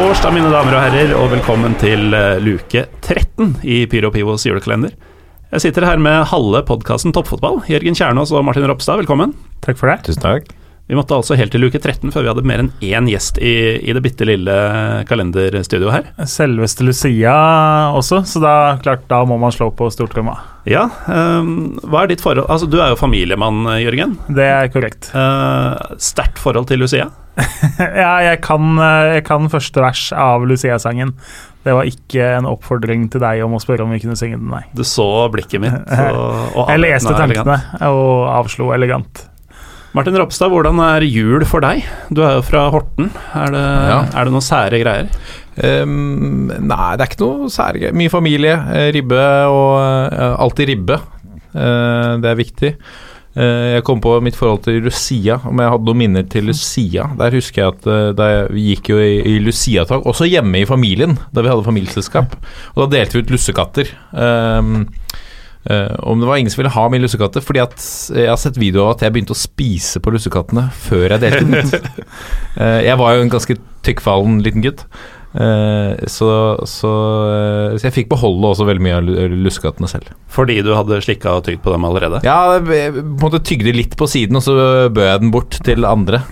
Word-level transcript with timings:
Torsdag, 0.00 0.32
mine 0.32 0.48
damer 0.48 0.72
og 0.72 0.80
herrer, 0.80 1.10
og 1.18 1.26
velkommen 1.34 1.74
til 1.80 2.14
eh, 2.16 2.38
luke 2.40 2.86
13 3.04 3.58
i 3.68 3.82
Pyro 3.90 4.08
Pivos 4.14 4.46
julekalender. 4.46 4.94
Jeg 5.52 5.64
sitter 5.66 5.84
her 5.84 6.00
med 6.00 6.24
halve 6.30 6.62
podkasten 6.64 7.12
Toppfotball. 7.12 7.58
Jørgen 7.68 7.98
Kjernås 7.98 8.32
og 8.32 8.46
Martin 8.46 8.64
Ropstad, 8.70 9.02
velkommen. 9.02 9.34
Takk 9.60 9.76
for 9.76 9.92
det. 9.92 9.98
Tusen 10.06 10.24
takk. 10.24 10.48
Vi 10.88 10.96
måtte 10.96 11.14
altså 11.14 11.36
helt 11.38 11.52
til 11.52 11.62
luke 11.62 11.78
13 11.78 12.14
før 12.14 12.24
vi 12.24 12.30
hadde 12.32 12.46
mer 12.48 12.62
enn 12.64 12.72
én 12.82 13.10
gjest 13.12 13.36
i, 13.44 13.52
i 13.84 13.92
det 13.94 14.00
bitte 14.02 14.26
lille 14.26 14.56
kalenderstudioet 15.06 15.92
her. 15.94 16.08
Selveste 16.26 16.86
Lucia 16.86 17.36
også, 17.94 18.24
så 18.26 18.42
da, 18.42 18.54
klart, 18.80 19.04
da 19.12 19.20
må 19.28 19.36
man 19.42 19.52
slå 19.54 19.68
på 19.76 19.92
stortromma. 19.92 20.38
Ja, 20.68 20.88
Um, 21.10 21.78
hva 21.88 22.02
er 22.04 22.10
ditt 22.10 22.20
forhold 22.20 22.44
Altså, 22.52 22.66
du 22.68 22.76
er 22.80 22.92
jo 22.92 22.98
familiemann, 23.00 23.64
Jørgen. 23.80 24.16
Det 24.32 24.48
er 24.48 24.72
korrekt. 24.72 25.12
Uh, 25.12 25.76
Sterkt 26.00 26.40
forhold 26.40 26.68
til 26.72 26.82
Lucia. 26.82 27.10
ja, 28.02 28.12
jeg 28.26 28.40
kan, 28.44 28.74
eh, 28.82 29.14
jeg 29.16 29.24
kan 29.28 29.48
første 29.52 29.82
vers 29.84 30.08
av 30.16 30.44
Lucia-sangen. 30.48 31.14
Det 31.64 31.74
var 31.76 31.88
ikke 31.88 32.24
en 32.38 32.48
oppfordring 32.48 33.08
til 33.12 33.20
deg 33.22 33.42
om 33.44 33.56
å 33.56 33.60
spørre 33.62 33.84
om 33.84 33.92
vi 33.92 34.00
kunne 34.02 34.16
synge 34.18 34.38
den, 34.40 34.48
nei. 34.52 34.62
Du 34.76 34.82
så 34.86 35.06
blikket 35.32 35.60
mitt. 35.62 35.76
Og, 36.16 36.56
og 36.56 36.72
Jeg 36.72 36.82
leste 36.86 37.12
tankene 37.16 37.58
og 37.90 38.30
avslo 38.32 38.70
elegant. 38.76 39.26
Martin 39.90 40.14
Ropstad, 40.14 40.52
hvordan 40.52 40.78
er 40.84 41.02
jul 41.02 41.42
for 41.50 41.64
deg? 41.64 41.82
Du 42.14 42.20
er 42.22 42.36
jo 42.36 42.42
fra 42.46 42.68
Horten. 42.70 43.08
Er 43.34 43.50
det, 43.50 43.62
Ja. 43.90 43.96
er 44.14 44.28
det 44.28 44.34
noen 44.36 44.46
sære 44.46 44.78
greier? 44.78 45.08
Um, 45.58 46.46
nei, 46.46 46.92
det 46.94 47.04
er 47.04 47.10
ikke 47.10 47.24
noe 47.24 47.50
særlig. 47.50 47.90
Mye 47.98 48.12
familie, 48.12 48.54
eh, 48.70 48.92
ribbe 48.94 49.24
og 49.50 49.72
uh, 49.82 50.36
alltid 50.46 50.70
ribbe. 50.70 51.00
Uh, 51.50 52.22
det 52.22 52.30
er 52.30 52.38
viktig. 52.38 52.70
Eh, 53.38 53.76
jeg 53.76 53.84
kom 53.86 54.00
på 54.02 54.16
mitt 54.24 54.34
forhold 54.38 54.64
til 54.64 54.80
Lucia, 54.82 55.36
om 55.46 55.60
jeg 55.62 55.70
hadde 55.70 55.86
noen 55.86 56.00
minner 56.02 56.26
til 56.30 56.48
Lucia. 56.50 57.06
Der 57.18 57.36
husker 57.36 57.62
jeg 57.62 57.74
at 57.76 57.86
eh, 57.86 58.08
da 58.18 58.28
vi 58.50 58.70
gikk 58.72 58.90
jo 58.90 58.98
i, 59.02 59.20
i 59.22 59.36
Lucia-tog, 59.44 60.08
også 60.10 60.26
hjemme 60.26 60.62
i 60.62 60.68
familien, 60.68 61.14
da 61.30 61.44
vi 61.44 61.52
hadde 61.52 61.66
familieselskap. 61.66 62.34
Og 62.74 62.82
da 62.82 62.90
delte 62.96 63.18
vi 63.18 63.24
ut 63.24 63.34
lussekatter. 63.36 63.94
Um, 64.10 64.88
om 65.60 66.14
om 66.14 66.22
det 66.22 66.28
var 66.28 66.38
ingen 66.40 66.50
som 66.50 66.62
ville 66.62 66.72
ha 66.72 66.86
min 66.88 67.02
lussekatter, 67.04 67.42
fordi 67.44 67.60
at 67.60 67.82
jeg 68.16 68.30
har 68.30 68.38
sett 68.40 68.56
video 68.56 68.86
av 68.86 68.94
at 68.94 69.02
jeg 69.04 69.12
begynte 69.12 69.34
å 69.34 69.38
spise 69.38 70.00
på 70.00 70.14
lussekattene 70.14 70.70
før 70.72 71.12
jeg 71.12 71.20
delte 71.20 71.42
den 71.44 71.58
ut. 71.60 71.90
Jeg 72.88 72.96
var 72.96 73.14
jo 73.14 73.26
en 73.26 73.32
ganske 73.32 73.56
tykkfallen 73.84 74.40
liten 74.40 74.64
gutt. 74.64 74.86
Eh, 75.30 76.06
så, 76.10 76.28
så, 76.66 76.90
eh, 77.30 77.76
så 77.78 77.86
jeg 77.86 77.94
fikk 77.94 78.08
beholde 78.10 78.48
også 78.50 78.64
veldig 78.66 78.82
mye 78.82 78.96
av 78.98 79.04
lu- 79.06 79.14
selv. 79.86 80.08
Fordi 80.28 80.56
du 80.66 80.72
hadde 80.74 80.98
slikka 81.04 81.36
og 81.38 81.44
tygd 81.46 81.62
på 81.62 81.70
dem 81.70 81.84
allerede? 81.86 82.18
Ja, 82.26 82.58
jeg 82.58 82.94
på 82.96 83.04
en 83.04 83.16
måte 83.22 83.38
tygde 83.46 83.74
litt 83.76 83.94
på 83.96 84.08
siden, 84.10 84.36
og 84.40 84.42
så 84.42 84.56
bød 84.90 85.06
jeg 85.06 85.20
den 85.22 85.30
bort 85.30 85.60
til 85.62 85.86
andre. 85.86 86.22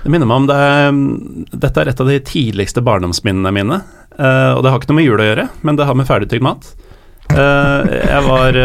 Det 0.00 0.08
minner 0.10 0.24
meg 0.26 0.40
om 0.40 0.46
det 0.48 1.60
Dette 1.60 1.82
er 1.82 1.90
et 1.92 2.00
av 2.00 2.08
de 2.08 2.16
tidligste 2.24 2.80
barndomsminnene 2.82 3.52
mine. 3.52 3.82
eh, 4.18 4.52
og 4.56 4.62
det 4.64 4.70
har 4.72 4.80
ikke 4.80 4.88
noe 4.94 5.00
med 5.02 5.04
jul 5.10 5.20
å 5.20 5.28
gjøre, 5.28 5.48
men 5.62 5.76
det 5.76 5.84
har 5.86 5.94
med 6.00 6.08
ferdigtygd 6.08 6.42
mat. 6.42 6.72
Jeg 7.30 8.22
var 8.26 8.56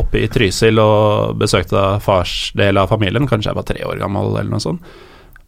oppe 0.00 0.22
i 0.22 0.28
Trysil 0.32 0.78
og 0.80 1.34
besøkte 1.42 1.82
fars 2.00 2.52
del 2.56 2.78
av 2.80 2.88
familien, 2.88 3.26
kanskje 3.28 3.50
jeg 3.50 3.58
var 3.58 3.66
tre 3.68 3.82
år 3.84 3.98
gammel 4.00 4.30
eller 4.38 4.54
noe 4.54 4.62
sånt. 4.64 4.80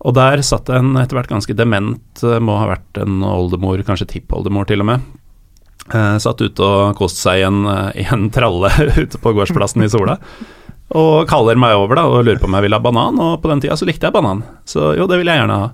Og 0.06 0.14
der 0.14 0.42
satt 0.46 0.70
en 0.70 0.92
etter 1.00 1.18
hvert 1.18 1.30
ganske 1.32 1.56
dement, 1.58 2.22
eh, 2.22 2.38
må 2.38 2.58
ha 2.60 2.68
vært 2.70 3.00
en 3.02 3.22
oldemor, 3.26 3.80
kanskje 3.86 4.06
tippoldemor 4.12 4.68
til 4.68 4.84
og 4.84 4.90
med. 4.92 5.08
Eh, 5.88 6.18
satt 6.20 6.42
ute 6.44 6.62
og 6.62 6.96
koste 6.98 7.22
seg 7.24 7.40
i 7.40 7.46
en, 7.48 7.64
eh, 7.66 8.02
i 8.02 8.06
en 8.12 8.28
tralle 8.30 8.70
ute 9.02 9.18
på 9.18 9.34
gårdsplassen 9.34 9.82
i 9.82 9.90
Sola. 9.90 10.18
Og 10.98 11.28
kaller 11.28 11.58
meg 11.60 11.76
over 11.76 11.98
da 11.98 12.06
og 12.08 12.22
lurer 12.24 12.40
på 12.40 12.48
om 12.48 12.56
jeg 12.56 12.64
vil 12.68 12.76
ha 12.76 12.80
banan, 12.80 13.18
og 13.20 13.42
på 13.42 13.50
den 13.50 13.60
tida 13.64 13.76
så 13.76 13.88
likte 13.88 14.08
jeg 14.08 14.14
banan. 14.14 14.44
Så 14.68 14.94
jo, 14.96 15.08
det 15.10 15.18
vil 15.20 15.28
jeg 15.28 15.42
gjerne 15.42 15.60
ha. 15.64 15.70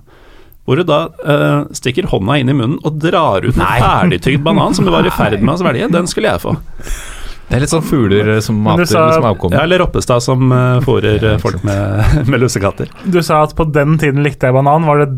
Hvor 0.65 0.79
du 0.81 0.87
da 0.89 0.99
eh, 1.21 1.59
stikker 1.77 2.07
hånda 2.09 2.39
inn 2.41 2.49
i 2.49 2.55
munnen 2.57 2.79
og 2.81 2.97
drar 2.97 3.45
ut 3.45 3.53
en 3.53 3.61
ferdigtygd 3.61 4.41
banan 4.43 4.73
som 4.73 4.87
du 4.87 4.91
var 4.91 5.05
i 5.05 5.13
ferd 5.13 5.43
med 5.43 5.53
å 5.53 5.59
svelge. 5.61 5.91
Den 5.93 6.09
skulle 6.09 6.33
jeg 6.33 6.41
få. 6.41 6.55
Det 7.45 7.57
er 7.57 7.61
litt 7.61 7.71
sånn 7.71 7.85
fugler 7.85 8.29
eh, 8.35 8.41
som 8.43 8.57
mater 8.65 8.87
sa-. 8.89 9.19
Ja, 9.51 9.61
eller 9.61 9.83
Roppestad 9.83 10.23
som 10.25 10.49
uh, 10.51 10.81
fôrer 10.85 11.21
eh, 11.21 11.39
folk 11.41 11.61
med, 11.67 12.05
med 12.31 12.41
lussekatter. 12.41 12.89
Du 13.05 13.21
sa 13.23 13.43
at 13.45 13.55
på 13.57 13.67
den 13.69 13.99
tiden 14.01 14.25
likte 14.25 14.49
jeg 14.49 14.57
banan. 14.57 14.87
Var 14.89 15.03
det 15.03 15.09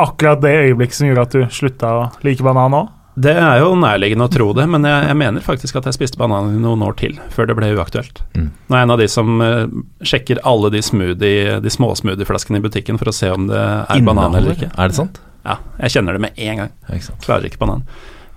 akkurat 0.00 0.42
det 0.42 0.54
øyeblikket 0.68 1.00
som 1.00 1.10
gjorde 1.10 1.24
at 1.26 1.34
du 1.34 1.48
slutta 1.54 1.90
å 1.94 2.04
like 2.26 2.46
banan 2.46 2.78
òg? 2.78 2.92
Det 3.14 3.30
er 3.38 3.60
jo 3.62 3.76
nærliggende 3.78 4.26
å 4.26 4.30
tro 4.32 4.48
det, 4.58 4.64
men 4.66 4.86
jeg, 4.88 5.04
jeg 5.06 5.18
mener 5.20 5.44
faktisk 5.44 5.76
at 5.78 5.84
jeg 5.86 5.94
spiste 5.94 6.18
banan 6.18 6.56
i 6.56 6.62
noen 6.62 6.82
år 6.82 6.96
til, 6.98 7.14
før 7.30 7.46
det 7.46 7.54
ble 7.58 7.68
uaktuelt. 7.76 8.24
Mm. 8.34 8.48
Nå 8.50 8.74
er 8.74 8.80
jeg 8.80 8.88
en 8.88 8.94
av 8.94 9.02
de 9.02 9.06
som 9.10 9.36
uh, 9.38 9.76
sjekker 10.02 10.40
alle 10.50 10.72
de, 10.74 10.82
smoothie, 10.82 11.60
de 11.62 11.74
små 11.74 11.92
smoothieflaskene 12.00 12.58
i 12.58 12.64
butikken 12.64 12.98
for 12.98 13.10
å 13.10 13.14
se 13.14 13.30
om 13.30 13.46
det 13.50 13.60
er 13.60 14.02
banan 14.06 14.34
eller 14.34 14.56
ikke. 14.56 14.72
Er 14.74 14.90
det 14.90 14.98
sant? 14.98 15.22
Ja, 15.44 15.60
jeg 15.84 15.94
kjenner 15.94 16.16
det 16.16 16.24
med 16.24 16.42
en 16.42 16.64
gang. 16.64 16.74
Ja, 16.88 16.96
ikke 16.96 17.10
sant. 17.12 17.22
Klarer 17.26 17.46
ikke 17.50 17.62
banan. 17.62 17.86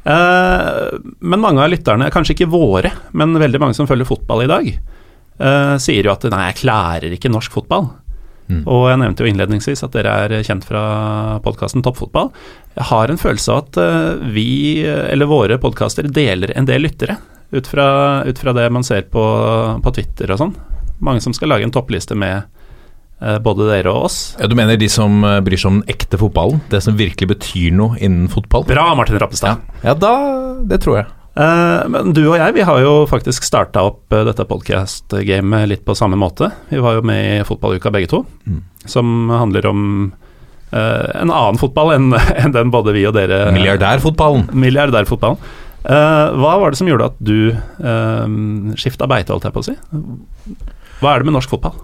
Eh, 0.08 1.00
men 1.20 1.44
mange 1.44 1.64
av 1.64 1.72
lytterne, 1.72 2.10
kanskje 2.14 2.38
ikke 2.38 2.52
våre, 2.52 2.94
men 3.18 3.36
veldig 3.36 3.62
mange 3.62 3.78
som 3.78 3.90
følger 3.90 4.08
fotball 4.08 4.46
i 4.46 4.52
dag, 4.52 4.68
eh, 4.72 5.76
sier 5.84 6.08
jo 6.08 6.14
at 6.14 6.28
nei, 6.32 6.46
jeg 6.52 6.62
klarer 6.64 7.16
ikke 7.16 7.32
norsk 7.34 7.60
fotball. 7.60 7.90
Mm. 8.48 8.62
Og 8.64 8.86
jeg 8.88 9.00
nevnte 9.02 9.26
jo 9.26 9.28
innledningsvis 9.28 9.84
at 9.84 9.96
dere 9.98 10.12
er 10.24 10.44
kjent 10.48 10.64
fra 10.64 10.84
podkasten 11.44 11.84
Toppfotball. 11.84 12.30
Jeg 12.78 12.88
har 12.88 13.12
en 13.12 13.20
følelse 13.20 13.52
av 13.52 13.66
at 13.66 13.80
eh, 13.84 14.28
vi, 14.32 14.50
eller 14.88 15.28
våre 15.28 15.60
podkaster, 15.60 16.08
deler 16.08 16.56
en 16.56 16.70
del 16.70 16.88
lyttere. 16.88 17.18
Ut 17.52 17.68
fra, 17.68 18.24
ut 18.28 18.40
fra 18.40 18.54
det 18.56 18.70
man 18.72 18.84
ser 18.88 19.08
på, 19.12 19.24
på 19.84 19.96
Twitter 19.96 20.32
og 20.32 20.40
sånn. 20.40 20.56
Mange 21.04 21.24
som 21.24 21.36
skal 21.36 21.52
lage 21.52 21.68
en 21.68 21.76
toppliste 21.76 22.16
med 22.16 22.48
både 23.42 23.66
dere 23.72 23.90
og 23.94 24.08
oss. 24.10 24.18
Ja, 24.40 24.46
du 24.50 24.54
mener 24.58 24.78
de 24.78 24.90
som 24.92 25.24
eh, 25.26 25.40
bryr 25.46 25.58
seg 25.58 25.72
om 25.72 25.80
den 25.82 25.90
ekte 25.96 26.20
fotballen? 26.22 26.60
Det 26.70 26.84
som 26.86 26.98
virkelig 27.00 27.32
betyr 27.36 27.74
noe 27.74 27.98
innen 27.98 28.28
fotball? 28.30 28.66
Bra, 28.70 28.90
Martin 29.00 29.18
Rappestad. 29.22 29.64
Ja, 29.84 29.96
da 29.98 30.12
Det 30.70 30.82
tror 30.84 31.00
jeg. 31.02 31.08
Eh, 31.38 31.88
men 31.94 32.14
du 32.18 32.24
og 32.32 32.38
jeg, 32.40 32.54
vi 32.58 32.64
har 32.66 32.80
jo 32.82 32.94
faktisk 33.10 33.46
starta 33.46 33.84
opp 33.86 34.14
eh, 34.14 34.24
dette 34.26 34.46
podcast-gamet 34.50 35.68
litt 35.70 35.84
på 35.86 35.94
samme 35.98 36.18
måte. 36.18 36.52
Vi 36.72 36.80
var 36.82 36.98
jo 36.98 37.04
med 37.06 37.42
i 37.42 37.44
fotballuka 37.46 37.92
begge 37.94 38.10
to, 38.14 38.24
Mm. 38.48 38.62
som 38.90 39.30
handler 39.30 39.66
om 39.70 39.82
eh, 40.72 41.10
en 41.22 41.30
annen 41.30 41.58
fotball 41.62 41.94
enn 41.98 42.14
en 42.44 42.54
den 42.56 42.72
både 42.74 42.94
vi 42.96 43.06
og 43.10 43.14
dere 43.18 43.52
Milliardærfotballen. 43.54 44.48
Milliardærfotballen. 44.54 45.38
Eh, 45.88 46.38
hva 46.42 46.56
var 46.60 46.72
det 46.74 46.78
som 46.82 46.88
gjorde 46.90 47.06
at 47.14 47.20
du 47.24 47.52
uh, 47.54 48.26
skifta 48.76 49.08
beite, 49.08 49.32
holdt 49.32 49.46
jeg 49.48 49.54
på 49.56 49.62
å 49.62 49.68
si? 49.70 49.76
Hva 51.00 51.14
er 51.14 51.22
det 51.22 51.30
med 51.30 51.38
norsk 51.38 51.54
fotball? 51.54 51.78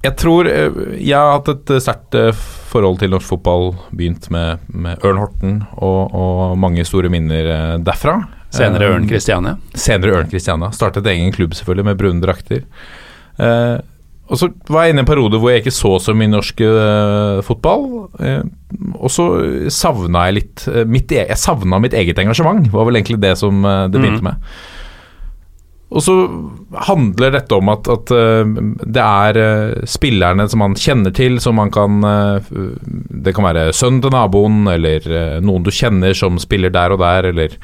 Jeg 0.00 0.16
tror 0.16 0.48
eh, 0.48 0.70
jeg 0.96 1.16
har 1.18 1.34
hatt 1.36 1.50
et 1.52 1.70
eh, 1.76 1.80
sterkt 1.84 2.16
eh, 2.16 2.30
forhold 2.70 3.00
til 3.02 3.12
norsk 3.12 3.28
fotball. 3.34 3.74
Begynt 3.92 4.30
med, 4.32 4.62
med 4.72 5.02
Ørn 5.04 5.20
Horten 5.20 5.58
og, 5.76 6.14
og 6.16 6.56
mange 6.60 6.84
store 6.88 7.10
minner 7.12 7.78
derfra. 7.84 8.18
Senere 8.50 8.88
Ørn 8.94 9.04
Kristiania. 9.10 9.56
Senere 9.78 10.16
Ørn 10.18 10.30
Kristiania. 10.32 10.72
Startet 10.74 11.06
egen 11.12 11.30
klubb 11.36 11.52
selvfølgelig 11.54 11.90
med 11.90 12.00
brune 12.00 12.24
drakter. 12.24 12.64
Eh, 13.38 13.76
og 14.30 14.38
så 14.38 14.46
var 14.70 14.84
jeg 14.86 14.92
inne 14.94 15.02
i 15.02 15.04
en 15.04 15.08
periode 15.10 15.38
hvor 15.42 15.50
jeg 15.50 15.64
ikke 15.64 15.74
så 15.74 15.96
så 16.02 16.12
mye 16.14 16.30
norsk 16.30 16.60
eh, 16.62 17.40
fotball. 17.46 17.86
Eh, 18.22 18.42
og 18.94 19.10
så 19.10 19.24
savna 19.74 20.28
jeg 20.28 20.36
litt 20.40 20.66
mitt, 20.86 21.10
e- 21.12 21.26
Jeg 21.32 21.38
savna 21.42 21.80
mitt 21.82 21.94
eget 21.98 22.18
engasjement, 22.22 22.68
var 22.72 22.86
vel 22.86 23.00
egentlig 23.00 23.18
det 23.22 23.34
som 23.42 23.60
det 23.66 23.98
begynte 23.98 24.22
Mhm. 24.22 24.28
med. 24.30 24.52
Og 25.90 26.04
så 26.06 26.14
handler 26.86 27.32
dette 27.34 27.56
om 27.56 27.70
at, 27.72 27.88
at 27.90 28.12
eh, 28.14 28.52
det 28.86 29.02
er 29.02 29.38
eh, 29.42 29.86
spillerne 29.90 30.46
som 30.50 30.62
man 30.62 30.76
kjenner 30.78 31.14
til, 31.14 31.40
som 31.42 31.58
man 31.58 31.72
kan 31.74 31.98
eh, 32.06 32.50
Det 33.26 33.34
kan 33.34 33.48
være 33.48 33.72
sønnen 33.74 34.02
til 34.04 34.14
naboen, 34.14 34.62
eller 34.70 35.40
noen 35.42 35.66
du 35.66 35.72
kjenner 35.74 36.14
som 36.16 36.38
spiller 36.40 36.70
der 36.74 36.94
og 36.94 37.02
der, 37.02 37.32
eller 37.32 37.56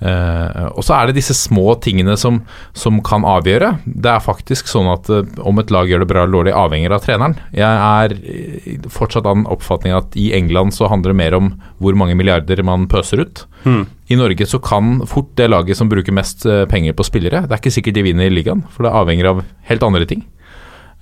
Eh, 0.00 0.66
og 0.72 0.80
så 0.86 0.96
er 0.96 1.08
det 1.08 1.18
disse 1.18 1.36
små 1.36 1.74
tingene 1.84 2.16
som, 2.20 2.40
som 2.72 3.00
kan 3.04 3.26
avgjøre. 3.28 3.74
Det 3.84 4.08
er 4.12 4.24
faktisk 4.24 4.70
sånn 4.70 4.88
at 4.90 5.10
uh, 5.12 5.22
om 5.44 5.60
et 5.60 5.72
lag 5.74 5.90
gjør 5.90 6.04
det 6.04 6.10
bra 6.10 6.24
eller 6.24 6.38
dårlig, 6.38 6.56
avhenger 6.56 6.96
av 6.96 7.04
treneren. 7.04 7.36
Jeg 7.56 7.68
er 7.68 8.16
eh, 8.16 8.88
fortsatt 8.90 9.28
av 9.28 9.36
den 9.36 9.46
oppfatning 9.52 9.96
at 9.96 10.16
i 10.16 10.30
England 10.36 10.74
så 10.76 10.88
handler 10.90 11.12
det 11.12 11.20
mer 11.20 11.36
om 11.36 11.52
hvor 11.82 11.98
mange 12.00 12.16
milliarder 12.18 12.64
man 12.66 12.88
pøser 12.90 13.26
ut. 13.26 13.44
Mm. 13.68 13.84
I 14.10 14.18
Norge 14.18 14.48
så 14.48 14.58
kan 14.64 15.02
fort 15.08 15.34
det 15.38 15.50
laget 15.50 15.78
som 15.78 15.90
bruker 15.92 16.16
mest 16.16 16.46
penger 16.72 16.96
på 16.96 17.04
spillere, 17.06 17.44
det 17.44 17.54
er 17.54 17.60
ikke 17.60 17.72
sikkert 17.76 18.00
de 18.00 18.06
vinner 18.08 18.26
i 18.26 18.32
ligaen, 18.32 18.64
for 18.72 18.86
det 18.86 18.94
avhenger 18.96 19.28
av 19.30 19.42
helt 19.68 19.84
andre 19.86 20.08
ting. 20.08 20.24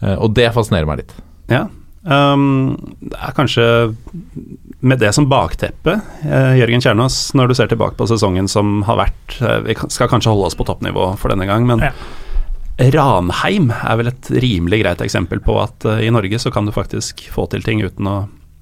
Uh, 0.02 0.16
og 0.18 0.34
det 0.36 0.50
fascinerer 0.54 0.90
meg 0.90 1.04
litt. 1.04 1.14
Ja. 1.50 1.68
Um, 2.08 2.76
det 3.05 3.19
er 3.20 3.34
kanskje 3.37 3.64
med 4.81 5.00
det 5.02 5.10
som 5.12 5.26
bakteppe, 5.28 5.99
eh, 6.22 6.55
Jørgen 6.60 6.81
Kjernås, 6.81 7.34
når 7.34 7.50
du 7.50 7.55
ser 7.58 7.69
tilbake 7.69 7.99
på 7.99 8.06
sesongen 8.08 8.46
som 8.49 8.82
har 8.87 9.00
vært 9.00 9.34
eh, 9.43 9.58
Vi 9.66 9.75
skal 9.90 10.08
kanskje 10.08 10.31
holde 10.31 10.46
oss 10.46 10.56
på 10.56 10.66
toppnivå 10.69 11.10
for 11.19 11.34
denne 11.34 11.49
gang, 11.50 11.66
men 11.66 11.82
Ja. 11.82 11.93
Ranheim 12.78 13.72
er 13.75 13.96
vel 13.99 14.12
et 14.12 14.28
rimelig 14.31 14.84
greit 14.84 15.00
eksempel 15.02 15.40
på 15.43 15.56
at 15.58 15.84
eh, 15.84 16.05
i 16.06 16.12
Norge 16.14 16.38
så 16.38 16.52
kan 16.55 16.69
du 16.69 16.72
faktisk 16.75 17.25
få 17.34 17.49
til 17.50 17.66
ting 17.66 17.82
uten 17.82 18.06
å 18.06 18.16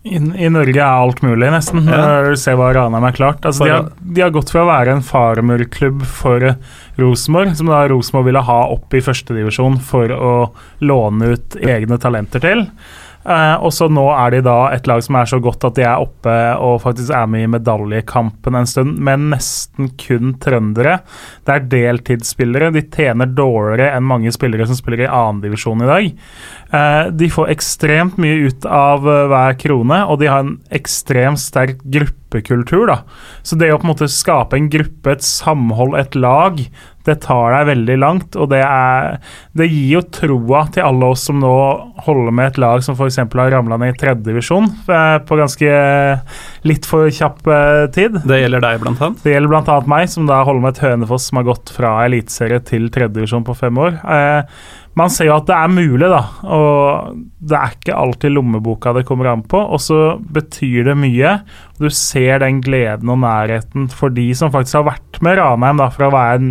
I, 0.09 0.17
I 0.17 0.49
Norge 0.49 0.81
er 0.81 1.05
alt 1.05 1.21
mulig, 1.27 1.51
nesten. 1.53 1.85
Ja. 1.91 2.33
Ser 2.39 2.57
hva 2.57 2.73
Ranheim 2.73 3.05
er 3.05 3.17
klart. 3.17 3.45
Altså, 3.45 3.67
de, 3.67 3.75
har, 3.75 3.91
de 4.01 4.23
har 4.25 4.33
gått 4.33 4.55
fra 4.55 4.65
å 4.65 4.71
være 4.71 4.97
en 4.97 5.05
farmerklubb 5.05 6.05
for 6.09 6.49
eh, 6.49 6.57
Rosenborg, 6.97 7.53
som 7.61 7.69
da 7.69 7.85
Rosenborg 7.93 8.31
ville 8.31 8.47
ha 8.49 8.61
opp 8.73 8.97
i 8.97 9.05
førstedivisjon 9.05 9.83
for 9.85 10.15
å 10.17 10.37
låne 10.81 11.35
ut 11.37 11.59
egne 11.61 12.01
talenter 12.01 12.41
til. 12.41 12.71
Eh, 13.27 13.57
og 13.59 13.73
så 13.75 13.89
nå 13.91 14.05
er 14.15 14.37
de 14.37 14.43
da 14.47 14.57
et 14.71 14.87
lag 14.87 15.03
som 15.03 15.19
er 15.19 15.27
så 15.27 15.41
godt 15.43 15.65
at 15.67 15.79
de 15.79 15.85
er 15.87 16.03
oppe 16.03 16.35
og 16.63 16.79
faktisk 16.85 17.11
er 17.11 17.27
med 17.31 17.47
i 17.47 17.51
medaljekampen 17.57 18.59
en 18.59 18.69
stund, 18.71 19.01
med 19.03 19.25
nesten 19.33 19.91
kun 19.99 20.37
trøndere. 20.43 21.01
Det 21.47 21.55
er 21.57 21.67
deltidsspillere. 21.73 22.71
De 22.75 22.85
tjener 22.87 23.33
dårligere 23.35 23.97
enn 23.97 24.07
mange 24.07 24.33
spillere 24.35 24.69
som 24.69 24.79
spiller 24.79 25.05
i 25.05 25.11
annendivisjon 25.11 25.83
i 25.83 25.91
dag. 25.91 26.11
Eh, 26.77 27.03
de 27.19 27.31
får 27.33 27.51
ekstremt 27.57 28.21
mye 28.23 28.47
ut 28.47 28.67
av 28.71 29.07
eh, 29.11 29.25
hver 29.33 29.59
krone, 29.59 30.03
og 30.07 30.21
de 30.23 30.31
har 30.31 30.45
en 30.45 30.57
ekstremt 30.75 31.43
sterk 31.43 31.83
gruppekultur. 31.83 32.87
da. 32.93 33.01
Så 33.43 33.59
det 33.59 33.73
å 33.75 33.81
på 33.81 33.89
en 33.89 33.95
måte 33.95 34.11
skape 34.13 34.59
en 34.59 34.71
gruppe, 34.71 35.17
et 35.17 35.27
samhold, 35.27 35.99
et 35.99 36.15
lag, 36.15 36.63
det 37.07 37.21
tar 37.25 37.55
deg 37.55 37.69
veldig 37.71 37.97
langt. 38.03 38.37
Og 38.39 38.51
det, 38.51 38.63
er, 38.67 39.19
det 39.57 39.69
gir 39.71 39.97
jo 39.97 40.05
troa 40.19 40.65
til 40.75 40.87
alle 40.87 41.11
oss 41.15 41.27
som 41.29 41.41
nå 41.43 41.55
holder 42.07 42.35
med 42.35 42.53
et 42.53 42.61
lag 42.63 42.85
som 42.85 42.97
f.eks. 42.99 43.21
har 43.23 43.53
ramla 43.55 43.79
ned 43.81 43.95
i 43.95 43.99
tredjedivisjon 44.01 44.71
eh, 44.91 45.19
på 45.27 45.39
ganske 45.41 45.77
litt 46.67 46.89
for 46.89 47.11
kjapp 47.13 47.47
eh, 47.47 47.83
tid. 47.95 48.19
Det 48.27 48.41
gjelder 48.43 48.65
deg, 48.65 48.81
blant 48.83 49.03
annet. 49.03 49.23
Det 49.25 49.37
gjelder 49.37 49.55
bl.a. 49.55 49.79
meg, 49.91 50.09
som 50.13 50.27
da 50.29 50.43
holder 50.47 50.65
med 50.65 50.75
et 50.75 50.83
Hønefoss 50.87 51.31
som 51.31 51.41
har 51.41 51.51
gått 51.53 51.73
fra 51.75 51.99
eliteserie 52.07 52.63
til 52.67 52.91
tredjedivisjon 52.93 53.47
på 53.47 53.57
fem 53.59 53.87
år. 53.87 54.01
Eh, 54.03 54.59
man 54.97 55.13
ser 55.13 55.29
jo 55.29 55.37
at 55.37 55.49
det 55.49 55.57
er 55.57 55.69
mulig, 55.73 56.09
da. 56.09 56.23
Og 56.57 57.19
det 57.51 57.59
er 57.59 57.75
ikke 57.75 57.99
alltid 58.01 58.33
lommeboka 58.33 58.95
det 58.97 59.05
kommer 59.09 59.29
an 59.29 59.45
på. 59.45 59.61
Og 59.61 59.83
så 59.85 60.01
betyr 60.19 60.89
det 60.89 60.97
mye. 60.97 61.35
Du 61.77 61.91
ser 61.93 62.41
den 62.41 62.63
gleden 62.65 63.13
og 63.13 63.21
nærheten 63.21 63.91
for 63.93 64.15
de 64.17 64.31
som 64.39 64.55
faktisk 64.55 64.81
har 64.81 64.89
vært 64.95 65.21
med 65.25 65.37
Ranheim, 65.37 65.83
da, 65.83 65.91
fra 65.93 66.09
å 66.09 66.17
være 66.17 66.41
en 66.41 66.51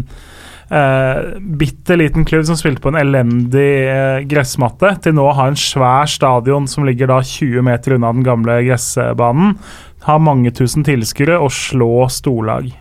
eh, 0.69 1.39
bitte 1.39 1.97
liten 2.00 2.25
klubb 2.25 2.45
som 2.47 2.57
spilte 2.59 2.83
på 2.83 2.94
en 2.94 3.00
elendig 3.01 3.69
eh, 3.89 4.23
gressmatte, 4.29 4.95
til 5.03 5.17
nå 5.17 5.27
å 5.29 5.35
ha 5.38 5.50
en 5.50 5.59
svær 5.59 6.09
stadion 6.09 6.69
som 6.69 6.88
ligger 6.88 7.12
da 7.12 7.21
20 7.21 7.65
meter 7.65 7.97
unna 7.97 8.13
den 8.15 8.25
gamle 8.25 8.62
gressbanen. 8.67 9.57
Ha 10.06 10.17
mange 10.21 10.53
tusen 10.53 10.85
tilskuere 10.85 11.39
og 11.41 11.53
slå 11.53 12.07
storlag. 12.13 12.71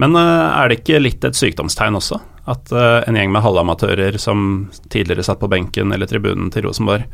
Men 0.00 0.16
eh, 0.18 0.46
er 0.58 0.70
det 0.70 0.80
ikke 0.82 1.02
litt 1.02 1.26
et 1.26 1.38
sykdomstegn 1.38 2.00
også? 2.00 2.20
At 2.50 2.72
eh, 2.72 3.00
en 3.08 3.16
gjeng 3.16 3.32
med 3.32 3.44
halvamatører 3.44 4.18
som 4.20 4.66
tidligere 4.92 5.24
satt 5.26 5.40
på 5.40 5.50
benken 5.52 5.94
eller 5.94 6.10
tribunen 6.10 6.50
til 6.52 6.66
Rosenborg, 6.66 7.06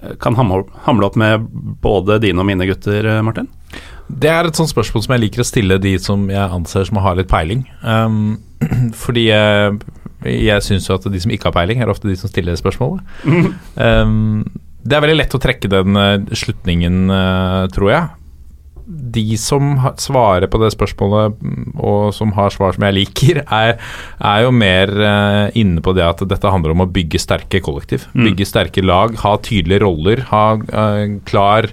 eh, 0.00 0.16
kan 0.22 0.38
hamle 0.38 0.64
opp, 1.06 1.18
med 1.18 1.46
både 1.82 2.18
dine 2.24 2.42
og 2.42 2.48
mine 2.48 2.66
gutter, 2.68 3.06
eh, 3.06 3.22
Martin? 3.22 3.50
Det 4.06 4.30
er 4.30 4.46
et 4.46 4.58
sånt 4.58 4.70
spørsmål 4.70 5.04
som 5.04 5.16
jeg 5.16 5.24
liker 5.26 5.42
å 5.42 5.46
stille 5.46 5.78
de 5.82 5.96
som 6.02 6.28
jeg 6.30 6.42
anser 6.58 6.86
som 6.88 7.02
har 7.02 7.18
litt 7.18 7.30
peiling. 7.30 7.64
Um, 7.82 8.38
fordi 9.02 9.28
jeg, 9.30 9.80
jeg 10.24 10.64
syns 10.64 10.88
jo 10.88 10.96
at 10.96 11.08
de 11.12 11.22
som 11.22 11.32
ikke 11.34 11.50
har 11.50 11.56
peiling, 11.56 11.82
er 11.82 11.92
ofte 11.92 12.08
de 12.10 12.16
som 12.18 12.30
stiller 12.32 12.58
spørsmålet. 12.58 13.02
Um, 13.76 14.46
det 14.86 14.96
er 14.96 15.02
veldig 15.02 15.18
lett 15.18 15.34
å 15.34 15.42
trekke 15.42 15.70
den 15.72 15.98
eh, 15.98 16.36
slutningen, 16.36 17.10
eh, 17.10 17.64
tror 17.74 17.92
jeg. 17.92 18.06
De 18.86 19.24
som 19.40 19.74
svarer 19.98 20.46
på 20.50 20.60
det 20.62 20.70
spørsmålet, 20.76 21.40
mm, 21.42 21.72
og 21.82 22.14
som 22.14 22.30
har 22.36 22.54
svar 22.54 22.76
som 22.76 22.86
jeg 22.86 22.98
liker, 23.00 23.42
er, 23.60 23.76
er 24.22 24.44
jo 24.46 24.54
mer 24.54 24.92
eh, 24.94 25.58
inne 25.58 25.82
på 25.82 25.96
det 25.96 26.06
at 26.06 26.22
dette 26.30 26.52
handler 26.52 26.76
om 26.76 26.86
å 26.86 26.90
bygge 26.90 27.22
sterke 27.22 27.62
kollektiv. 27.64 28.06
Bygge 28.14 28.46
sterke 28.48 28.84
lag, 28.84 29.16
ha 29.24 29.36
tydelige 29.42 29.82
roller, 29.82 30.26
ha 30.30 30.44
uh, 30.56 31.18
klar 31.26 31.72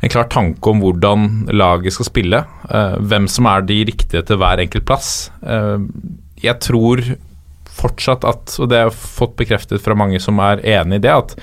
en 0.00 0.12
klar 0.12 0.28
tanke 0.32 0.70
om 0.70 0.82
hvordan 0.82 1.46
laget 1.56 1.96
skal 1.96 2.10
spille. 2.10 2.42
eh, 2.70 2.96
hvem 3.00 3.28
som 3.28 3.46
er 3.46 3.62
de 3.62 3.84
riktige 3.84 4.22
til 4.26 4.36
hver 4.36 4.60
enkelt 4.60 4.84
plass. 4.84 5.30
Eh, 5.42 5.78
jeg 6.42 6.60
tror 6.60 7.02
fortsatt 7.76 8.24
at, 8.24 8.54
og 8.58 8.70
det 8.70 8.78
har 8.78 8.86
jeg 8.88 8.96
fått 8.96 9.34
bekreftet 9.36 9.82
fra 9.84 9.94
mange 9.94 10.20
som 10.22 10.38
er 10.40 10.62
enig 10.64 10.96
i 10.96 11.04
det, 11.04 11.12
at 11.12 11.34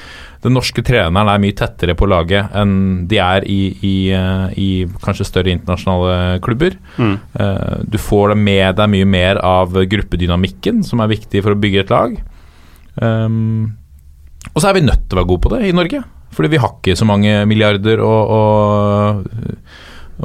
den 0.42 0.56
norske 0.58 0.82
treneren 0.82 1.30
er 1.30 1.40
mye 1.40 1.54
tettere 1.56 1.94
på 1.96 2.08
laget 2.10 2.50
enn 2.58 3.06
de 3.08 3.20
er 3.22 3.46
i, 3.46 3.60
i, 3.86 3.94
eh, 4.18 4.48
i 4.58 4.70
kanskje 5.06 5.28
større 5.30 5.54
internasjonale 5.54 6.42
klubber. 6.44 6.76
Mm. 6.98 7.16
Du 7.86 8.00
får 8.02 8.34
med 8.36 8.76
deg 8.80 8.92
mye 8.92 9.06
mer 9.08 9.40
av 9.46 9.78
gruppedynamikken, 9.78 10.82
som 10.84 11.00
er 11.00 11.14
viktig 11.14 11.44
for 11.46 11.54
å 11.54 11.62
bygge 11.62 11.86
et 11.86 11.94
lag. 11.94 12.18
Um, 12.98 13.78
og 14.54 14.62
så 14.62 14.70
er 14.70 14.78
vi 14.78 14.86
nødt 14.86 15.08
til 15.08 15.18
å 15.18 15.22
være 15.22 15.30
gode 15.32 15.46
på 15.46 15.54
det 15.54 15.70
i 15.70 15.76
Norge. 15.76 16.04
Fordi 16.34 16.54
vi 16.54 16.62
har 16.62 16.76
ikke 16.76 16.98
så 17.00 17.08
mange 17.08 17.36
milliarder 17.50 18.02
å, 18.04 18.12
å, 18.38 18.42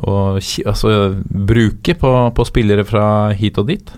å 0.02 0.16
altså, 0.38 0.94
bruke 1.24 1.94
på, 1.98 2.12
på 2.34 2.48
spillere 2.48 2.86
fra 2.88 3.06
hit 3.36 3.60
og 3.60 3.68
dit. 3.70 3.92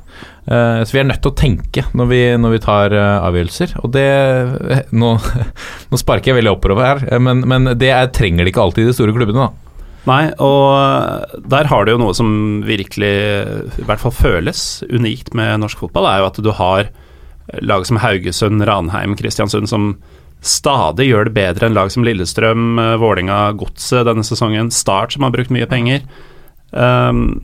Uh, 0.50 0.82
så 0.82 0.96
vi 0.96 1.02
er 1.02 1.06
nødt 1.06 1.22
til 1.22 1.30
å 1.30 1.38
tenke 1.38 1.84
når 1.94 2.06
vi, 2.10 2.20
når 2.40 2.54
vi 2.56 2.62
tar 2.64 2.94
uh, 2.96 3.26
avgjørelser. 3.28 3.76
Og 3.84 3.92
det 3.94 4.06
Nå, 4.90 5.14
nå 5.90 6.00
sparker 6.00 6.32
jeg 6.32 6.40
veldig 6.40 6.54
oppover 6.56 6.86
her, 6.86 7.04
eh, 7.10 7.22
men, 7.22 7.44
men 7.48 7.74
det 7.78 7.92
er, 7.94 8.10
trenger 8.14 8.46
de 8.46 8.54
ikke 8.54 8.64
alltid 8.64 8.86
i 8.86 8.90
de 8.90 8.96
store 8.96 9.14
klubbene, 9.16 9.46
da. 9.48 9.66
Nei, 10.08 10.22
og 10.40 11.44
der 11.52 11.68
har 11.68 11.84
du 11.84 11.92
jo 11.92 12.00
noe 12.00 12.14
som 12.16 12.30
virkelig, 12.64 13.12
i 13.82 13.84
hvert 13.84 14.00
fall 14.00 14.14
føles 14.16 14.80
unikt 14.88 15.34
med 15.36 15.60
norsk 15.60 15.82
fotball, 15.84 16.08
er 16.08 16.22
jo 16.22 16.28
at 16.30 16.40
du 16.40 16.48
har 16.56 16.88
lag 17.60 17.84
som 17.86 18.00
Haugesund, 18.00 18.64
Ranheim, 18.64 19.16
Kristiansund 19.18 19.68
som 19.68 19.92
stadig 20.40 21.10
gjør 21.10 21.28
det 21.28 21.36
bedre 21.36 21.68
enn 21.68 21.76
lag 21.76 21.92
som 21.92 22.04
Lillestrøm, 22.06 22.74
eh, 22.80 22.96
Vålinga, 23.00 23.40
Godset 23.60 24.06
denne 24.08 24.26
sesongen, 24.26 24.72
Start 24.74 25.16
som 25.16 25.26
har 25.26 25.34
brukt 25.34 25.52
mye 25.54 25.68
penger. 25.70 26.04
Um, 26.70 27.40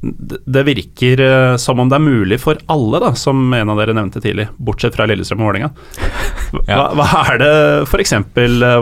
det 0.00 0.62
virker 0.62 1.20
eh, 1.20 1.56
som 1.58 1.80
om 1.82 1.88
det 1.90 1.96
er 1.98 2.04
mulig 2.04 2.38
for 2.38 2.60
alle, 2.70 3.00
da, 3.02 3.10
som 3.18 3.40
en 3.54 3.72
av 3.72 3.80
dere 3.80 3.96
nevnte 3.98 4.22
tidlig, 4.22 4.46
bortsett 4.62 4.94
fra 4.94 5.08
Lillestrøm 5.10 5.42
og 5.42 5.50
Vålinga. 5.50 5.70
Hva, 6.68 6.84
hva 6.96 7.22
er 7.28 7.40
det 7.42 7.54
f.eks. 7.84 8.14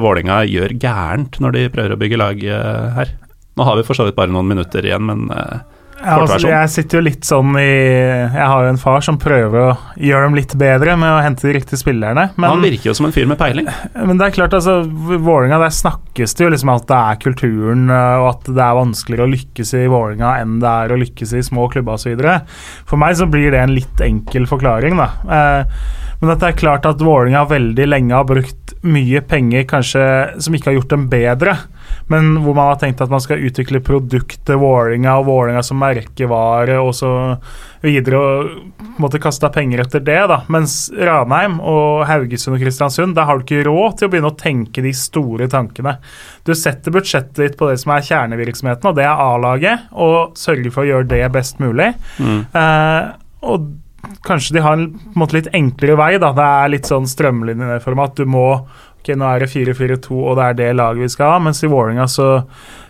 Vålinga 0.02 0.42
gjør 0.46 0.76
gærent 0.78 1.40
når 1.42 1.56
de 1.56 1.64
prøver 1.72 1.94
å 1.94 1.98
bygge 1.98 2.20
lag 2.20 2.44
eh, 2.44 2.98
her? 2.98 3.16
Nå 3.56 3.64
har 3.64 3.78
vi 3.78 3.86
for 3.88 3.96
så 3.96 4.04
vidt 4.06 4.18
bare 4.18 4.30
noen 4.30 4.50
minutter 4.50 4.84
igjen, 4.84 5.08
men 5.08 5.30
eh, 5.32 5.64
Ja, 5.96 6.18
altså, 6.20 6.50
jeg 6.50 6.70
sitter 6.72 6.98
jo 6.98 7.04
litt 7.06 7.24
sånn 7.24 7.54
i 7.56 7.64
Jeg 7.64 8.46
har 8.50 8.66
jo 8.66 8.68
en 8.68 8.80
far 8.80 9.00
som 9.04 9.16
prøver 9.20 9.62
å 9.62 9.70
gjøre 9.96 10.28
dem 10.28 10.36
litt 10.36 10.52
bedre 10.60 10.96
med 11.00 11.08
å 11.08 11.22
hente 11.24 11.46
de 11.48 11.54
riktige 11.56 11.80
spillerne. 11.80 12.28
han 12.36 12.64
virker 12.64 12.90
jo 12.90 12.96
som 12.98 13.08
en 13.08 13.14
fyr 13.16 13.28
med 13.30 13.40
peiling. 13.40 13.70
men 13.96 14.20
det 14.20 14.28
er 14.28 14.36
klart, 14.36 14.56
altså 14.56 14.82
Vålinga, 14.84 15.58
der 15.62 15.72
snakkes 15.72 16.36
det 16.36 16.44
jo 16.44 16.52
liksom 16.52 16.74
at 16.74 16.86
det 16.90 17.00
er 17.00 17.20
kulturen, 17.24 17.86
og 17.90 18.28
at 18.34 18.50
det 18.50 18.64
er 18.66 18.80
vanskeligere 18.80 19.26
å 19.26 19.32
lykkes 19.32 19.72
i 19.80 19.86
Vålinga 19.92 20.36
enn 20.42 20.58
det 20.62 20.72
er 20.84 20.92
å 20.92 21.00
lykkes 21.00 21.36
i 21.36 21.44
små 21.46 21.68
klubber 21.72 21.96
osv. 21.96 22.20
For 22.88 23.00
meg 23.00 23.16
så 23.18 23.28
blir 23.30 23.54
det 23.54 23.62
en 23.62 23.76
litt 23.76 24.04
enkel 24.04 24.48
forklaring, 24.50 25.00
da. 25.00 25.08
Eh, 25.38 26.04
men 26.20 26.32
at 26.32 26.40
det 26.40 26.48
er 26.48 26.60
klart 26.60 26.86
at 26.88 27.02
Vålerenga 27.02 27.44
veldig 27.50 27.86
lenge 27.88 28.16
har 28.16 28.28
brukt 28.28 28.74
mye 28.86 29.20
penger 29.26 29.64
kanskje 29.68 30.02
som 30.42 30.54
ikke 30.54 30.70
har 30.70 30.76
gjort 30.78 30.92
dem 30.94 31.06
bedre, 31.12 31.56
men 32.12 32.36
hvor 32.42 32.54
man 32.56 32.70
har 32.70 32.80
tenkt 32.80 33.02
at 33.02 33.12
man 33.12 33.22
skal 33.22 33.42
utvikle 33.42 33.82
produktet 33.84 34.58
Vålerenga 34.60 35.16
og 35.20 35.26
Vålerenga 35.28 35.64
som 35.66 35.80
merkevare 35.82 36.78
og 36.80 36.92
så 36.96 37.10
videre, 37.84 38.18
og 38.20 39.00
måtte 39.02 39.20
kaste 39.22 39.50
penger 39.54 39.84
etter 39.84 40.02
det, 40.06 40.18
da. 40.30 40.40
Mens 40.52 40.76
Ranheim 40.96 41.58
og 41.60 42.06
Haugesund 42.08 42.56
og 42.56 42.64
Kristiansund, 42.64 43.16
der 43.16 43.28
har 43.28 43.38
du 43.38 43.46
ikke 43.46 43.66
råd 43.68 43.98
til 43.98 44.08
å 44.08 44.12
begynne 44.14 44.32
å 44.32 44.38
tenke 44.38 44.84
de 44.84 44.94
store 44.96 45.50
tankene. 45.52 45.96
Du 46.46 46.54
setter 46.56 46.94
budsjettet 46.94 47.42
ditt 47.42 47.58
på 47.60 47.70
det 47.70 47.78
som 47.82 47.94
er 47.94 48.06
kjernevirksomheten, 48.06 48.90
og 48.90 48.98
det 48.98 49.06
er 49.06 49.24
A-laget, 49.26 49.88
og 49.92 50.38
sørger 50.38 50.72
for 50.72 50.84
å 50.84 50.90
gjøre 50.90 51.10
det 51.12 51.24
best 51.34 51.60
mulig. 51.62 51.92
Eh, 52.56 53.02
og 53.46 53.68
kanskje 54.26 54.56
de 54.56 54.64
har 54.64 54.76
en, 54.76 54.88
måte 55.18 55.38
litt 55.38 55.52
enklere 55.54 55.96
vei. 55.98 56.12
da, 56.22 56.32
Det 56.36 56.46
er 56.46 56.72
litt 56.74 56.88
sånn 56.90 57.08
strømlinjeformat. 57.10 58.16
Du 58.16 58.26
må 58.30 58.46
ok, 58.56 59.12
Nå 59.14 59.28
er 59.28 59.44
det 59.44 59.52
4-4-2, 59.52 60.16
og 60.16 60.38
det 60.38 60.46
er 60.46 60.58
det 60.58 60.72
laget 60.78 61.06
vi 61.06 61.12
skal 61.12 61.36
ha. 61.36 61.42
Mens 61.42 61.62
i 61.62 61.70
Vålerenga 61.70 62.08
så 62.10 62.30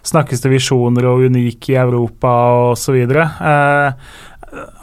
snakkes 0.06 0.44
det 0.44 0.54
visjoner 0.54 1.08
og 1.10 1.26
unike 1.28 1.74
i 1.74 1.80
Europa 1.80 2.32
osv. 2.72 2.96
Eh, 2.96 4.08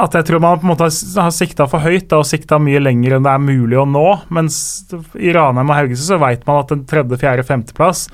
at 0.03 0.13
jeg 0.17 0.27
tror 0.27 0.41
man 0.43 0.59
på 0.59 0.67
en 0.67 0.73
måte 0.73 0.89
har 0.91 1.33
sikta 1.33 1.65
for 1.71 1.81
høyt 1.81 2.09
da, 2.11 2.21
og 2.21 2.29
sikta 2.29 2.59
mye 2.61 2.81
lenger 2.83 3.17
enn 3.17 3.25
det 3.25 3.33
er 3.33 3.43
mulig 3.43 3.79
å 3.79 3.87
nå. 3.89 4.07
Mens 4.35 4.57
i 5.17 5.33
Ranheim 5.33 5.71
og 5.71 5.79
Haugesund 5.79 6.11
så 6.11 6.21
vet 6.21 6.45
man 6.49 6.61
at 6.61 6.73
en 6.75 6.85
tredje, 6.89 7.21
fjerde, 7.21 7.47
femteplass 7.47 8.07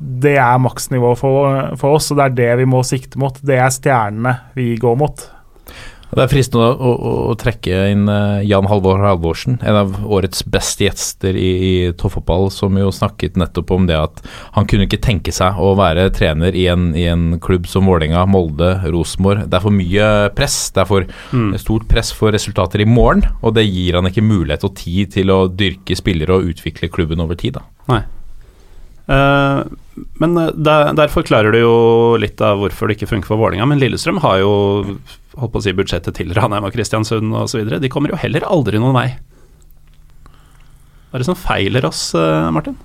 det 0.00 0.38
er 0.40 0.60
maksnivå 0.62 1.10
for, 1.18 1.74
for 1.76 1.98
oss, 1.98 2.08
og 2.08 2.16
det 2.16 2.24
er 2.30 2.36
det 2.38 2.52
vi 2.62 2.68
må 2.72 2.80
sikte 2.88 3.20
mot. 3.20 3.36
Det 3.44 3.58
er 3.60 3.68
stjernene 3.74 4.32
vi 4.56 4.72
går 4.80 4.96
mot. 4.96 5.26
Det 6.10 6.24
er 6.24 6.30
fristende 6.30 6.66
å, 6.66 6.74
å, 6.90 7.10
å, 7.30 7.34
trekke 7.38 7.84
inn 7.92 8.08
uh, 8.10 8.42
Jan 8.42 8.66
Halvor 8.70 8.98
Halvorsen, 8.98 9.60
en 9.62 9.78
av 9.78 9.92
årets 10.02 10.42
beste 10.50 10.88
gjester 10.88 11.36
i, 11.38 11.50
i 11.66 11.72
toppfotball, 11.94 12.48
som 12.54 12.74
jo 12.78 12.90
snakket 12.94 13.38
nettopp 13.38 13.70
om 13.76 13.86
det 13.86 13.98
at 13.98 14.22
han 14.56 14.66
kunne 14.70 14.88
ikke 14.88 15.00
tenke 15.04 15.34
seg 15.34 15.60
å 15.62 15.72
være 15.78 16.08
trener 16.16 16.56
i 16.58 16.66
en, 16.72 16.90
i 16.98 17.06
en 17.10 17.38
klubb 17.42 17.68
som 17.70 17.86
Vålerenga, 17.86 18.24
Molde, 18.30 18.72
Rosenborg. 18.90 19.46
Det 19.46 19.60
er 19.60 19.66
for 19.66 19.76
mye 19.76 20.08
press. 20.34 20.58
Det 20.74 20.82
er 20.82 20.90
for 20.90 21.06
mm. 21.06 21.52
stort 21.62 21.86
press 21.90 22.10
for 22.16 22.34
resultater 22.34 22.82
i 22.82 22.88
morgen, 22.90 23.28
og 23.40 23.54
det 23.58 23.68
gir 23.68 24.00
han 24.00 24.10
ikke 24.10 24.26
mulighet 24.26 24.66
og 24.66 24.74
tid 24.80 25.14
til 25.14 25.30
å 25.34 25.44
dyrke 25.46 25.98
spillere 25.98 26.40
og 26.40 26.50
utvikle 26.50 26.90
klubben 26.90 27.22
over 27.22 27.38
tid. 27.38 27.60
Da. 27.60 27.66
Nei. 27.92 28.02
Uh, 29.10 29.62
men 30.22 30.36
der, 30.38 30.90
der, 30.94 31.10
forklarer 31.10 31.54
du 31.54 31.62
jo 31.62 31.74
litt 32.22 32.38
av 32.44 32.60
hvorfor 32.60 32.86
det 32.86 32.98
ikke 32.98 33.08
funker 33.10 33.32
for 33.32 33.40
Vålinga 33.40 33.66
Men 33.66 33.80
Lillestrøm 33.82 34.20
har 34.22 34.38
jo 34.38 34.52
holdt 35.38 35.52
på 35.54 35.60
å 35.60 35.64
si 35.64 35.74
budsjettet 35.76 36.16
til 36.18 36.32
Ranheim 36.36 36.66
og 36.66 36.74
Kristiansund 36.74 37.34
osv. 37.38 37.76
De 37.80 37.92
kommer 37.92 38.12
jo 38.12 38.20
heller 38.20 38.46
aldri 38.48 38.80
noen 38.82 38.96
vei. 38.96 39.08
Hva 41.10 41.18
er 41.18 41.22
det 41.22 41.28
som 41.28 41.38
feiler 41.38 41.86
oss, 41.88 42.10
uh, 42.14 42.50
Martin? 42.54 42.78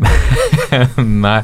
nei 1.26 1.40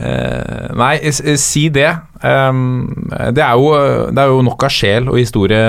uh, 0.00 0.68
Nei, 0.80 0.94
si 1.12 1.66
det. 1.74 1.90
Um, 2.24 3.10
det, 3.36 3.42
er 3.44 3.58
jo, 3.58 3.74
det, 4.10 4.22
er 4.22 4.32
jo, 4.32 4.40
nok 4.46 4.64
av 4.66 4.72
sjel 4.74 5.10
og 5.10 5.18
historie 5.20 5.62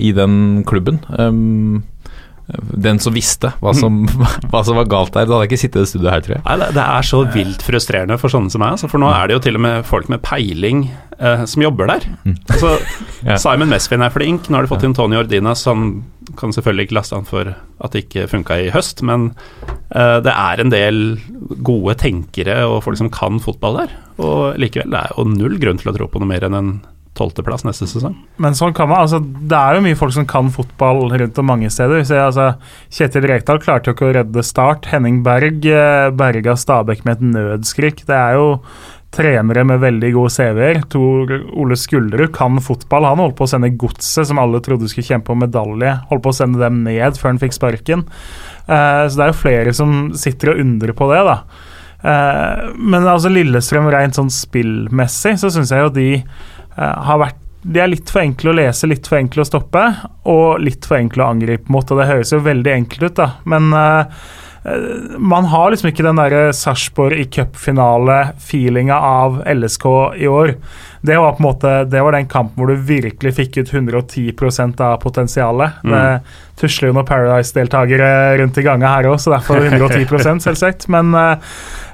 i 0.00 0.12
den 0.16 0.62
klubben. 0.68 1.00
Um, 1.12 1.82
den 2.56 2.96
som 3.02 3.12
visste 3.12 3.50
hva 3.60 3.74
som, 3.76 4.04
hva 4.50 4.62
som, 4.64 4.78
var 4.78 4.88
galt 4.88 5.12
der. 5.12 5.26
Da 5.28 5.36
hadde 5.36 5.46
jeg 5.46 5.52
ikke 5.52 5.62
sittet 5.64 5.80
i 5.80 5.84
det 5.84 5.90
studioet 5.90 6.14
her, 6.14 6.24
tror 6.24 6.36
jeg. 6.38 6.44
Nei, 6.48 6.70
det, 6.78 6.84
er 6.84 7.08
så 7.08 7.20
vilt 7.34 7.64
frustrerende 7.66 8.18
for 8.20 8.32
sånne 8.32 8.52
som 8.52 8.64
meg. 8.64 8.76
Altså, 8.76 8.90
for 8.90 9.02
nå 9.02 9.10
er 9.12 9.28
det 9.28 9.36
jo 9.36 9.42
til 9.48 9.58
og 9.58 9.64
med 9.66 9.88
folk 9.88 10.08
med 10.12 10.22
peiling 10.24 10.86
eh, 11.18 11.44
som 11.50 11.64
jobber 11.66 11.92
der. 11.92 12.08
Mm. 12.24 12.36
Altså. 12.48 12.74
Simon 13.44 13.72
Mesvin 13.72 14.04
er 14.04 14.14
flink. 14.14 14.48
Nå 14.48 14.58
har 14.58 14.64
de 14.64 14.72
fått 14.72 14.86
inn 14.88 14.96
Tony 14.96 15.20
Ordinas. 15.20 15.66
Han 15.68 15.90
kan 16.38 16.54
selvfølgelig 16.54 16.88
ikke 16.88 16.98
laste 16.98 17.18
han 17.18 17.28
for 17.28 17.52
at 17.52 17.94
det 17.94 18.06
ikke 18.06 18.28
funka 18.32 18.58
i 18.64 18.72
høst, 18.72 19.04
men 19.06 19.30
eh, 19.92 20.18
det 20.24 20.32
er 20.32 20.62
en 20.62 20.72
del 20.72 21.02
gode 21.64 21.98
tenkere 22.00 22.62
og 22.68 22.82
folk 22.86 23.00
som 23.00 23.12
kan 23.12 23.42
fotball 23.44 23.82
der. 23.82 23.98
Og 24.24 24.56
likevel, 24.60 24.92
det 24.94 25.04
er 25.04 25.12
jo 25.14 25.28
null 25.30 25.60
grunn 25.60 25.80
til 25.80 25.92
å 25.92 25.98
tro 25.98 26.08
på 26.10 26.22
noe 26.22 26.32
mer 26.32 26.48
enn 26.48 26.56
en 26.58 26.72
tolvteplass 27.18 27.66
neste 27.66 27.88
sesong. 27.90 28.16
Men 28.42 28.56
sånn 28.58 28.74
kan 28.76 28.90
man, 28.90 29.04
altså, 29.04 29.20
det 29.20 29.58
er 29.58 29.76
jo 29.76 29.84
mye 29.84 29.98
folk 29.98 30.14
som 30.16 30.28
kan 30.28 30.52
fotball 30.54 31.04
rundt 31.10 31.40
om 31.40 31.50
mange 31.50 31.70
steder. 31.72 32.04
Så, 32.06 32.20
altså, 32.28 32.50
Kjetil 32.94 33.26
Rekdal 33.28 33.62
klarte 33.62 33.90
jo 33.90 33.96
ikke 33.96 34.10
å 34.10 34.14
redde 34.20 34.46
Start. 34.46 34.88
Henning 34.92 35.22
Berg 35.26 35.66
eh, 35.68 36.10
berga 36.14 36.56
Stabæk 36.58 37.04
med 37.06 37.18
et 37.18 37.26
nødskrik. 37.34 38.04
Det 38.08 38.16
er 38.16 38.38
jo 38.38 38.54
trenere 39.14 39.64
med 39.64 39.80
veldig 39.82 40.10
gode 40.14 40.32
CV-er. 40.34 40.82
Tor 40.92 41.32
Ole 41.58 41.78
Skulderud 41.78 42.32
kan 42.36 42.60
fotball. 42.64 43.08
Han 43.08 43.22
holdt 43.22 43.38
på 43.38 43.48
å 43.48 43.50
sende 43.50 43.72
Godset, 43.80 44.28
som 44.28 44.40
alle 44.42 44.60
trodde 44.64 44.90
skulle 44.90 45.08
kjempe 45.08 45.32
om 45.32 45.42
medalje, 45.42 45.94
holdt 46.10 46.24
på 46.26 46.34
å 46.34 46.38
sende 46.40 46.60
dem 46.62 46.82
ned 46.84 47.18
før 47.18 47.32
han 47.32 47.42
fikk 47.42 47.56
sparken. 47.56 48.04
Eh, 48.68 49.02
så 49.08 49.14
det 49.14 49.26
er 49.26 49.32
jo 49.32 49.42
flere 49.42 49.74
som 49.76 49.98
sitter 50.18 50.52
og 50.54 50.62
undrer 50.64 50.96
på 50.96 51.10
det, 51.12 51.24
da. 51.32 51.40
Uh, 51.98 52.76
men 52.78 53.02
altså 53.10 53.26
Lillestrøm 53.26 53.88
rent 53.90 54.14
sånn 54.14 54.28
spillmessig, 54.30 55.32
så 55.40 55.48
syns 55.50 55.72
jeg 55.74 55.82
jo 55.82 55.88
de 55.96 56.10
Eh, 56.18 56.57
har 56.78 57.22
vært 57.24 57.44
de 57.68 57.80
er 57.82 57.90
litt 57.90 58.10
for 58.10 58.22
enkle 58.22 58.52
å 58.52 58.56
lese, 58.56 58.88
litt 58.88 59.08
for 59.10 59.18
enkle 59.18 59.42
å 59.42 59.48
stoppe, 59.48 59.82
og 60.30 60.60
litt 60.62 60.86
for 60.86 61.00
enkle 61.00 61.24
å 61.24 61.32
angripe 61.34 61.72
mot. 61.74 61.90
og 61.90 61.98
Det 61.98 62.06
høres 62.06 62.30
jo 62.32 62.38
veldig 62.44 62.74
enkelt 62.74 63.08
ut, 63.08 63.16
da, 63.18 63.26
men 63.50 63.72
uh, 63.74 64.28
man 65.18 65.48
har 65.52 65.70
liksom 65.70 65.90
ikke 65.90 66.04
den 66.06 66.18
derre 66.20 66.52
Sarpsborg 66.56 67.18
i 67.20 67.26
cupfinale-feelinga 67.32 68.96
av 68.96 69.42
LSK 69.48 69.86
i 70.18 70.28
år. 70.30 70.54
Det 71.00 71.16
var 71.16 71.32
på 71.32 71.42
en 71.42 71.46
måte 71.46 71.84
Det 71.84 72.00
var 72.02 72.12
den 72.12 72.26
kampen 72.28 72.58
hvor 72.58 72.72
du 72.72 72.82
virkelig 72.88 73.34
fikk 73.36 73.60
ut 73.60 73.72
110 73.72 74.32
av 74.82 74.96
potensialet. 75.02 75.78
Mm. 75.84 75.94
Det 75.94 76.62
tusler 76.62 76.90
jo 76.90 76.96
noen 76.96 77.06
Paradise-deltakere 77.06 78.10
rundt 78.40 78.58
i 78.58 78.64
ganga 78.66 78.90
her 78.96 79.10
òg, 79.12 79.20
så 79.22 79.36
derfor 79.36 79.62
110% 79.62 80.42
selvsagt. 80.48 80.88
Men 80.90 81.14
uh, 81.14 81.38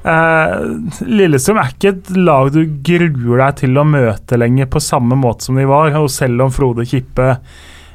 uh, 0.07 1.04
Lillestrøm 1.04 1.61
er 1.61 1.75
ikke 1.75 1.95
et 1.95 2.11
lag 2.16 2.50
du 2.54 2.64
gruer 2.87 3.45
deg 3.45 3.61
til 3.64 3.76
å 3.76 3.87
møte 3.88 4.40
lenger 4.40 4.73
på 4.73 4.83
samme 4.83 5.19
måte 5.21 5.50
som 5.50 5.61
de 5.61 5.69
var. 5.69 5.93
Og 6.00 6.11
selv 6.12 6.47
om 6.47 6.54
Frode 6.54 6.88
Kippe 6.88 7.35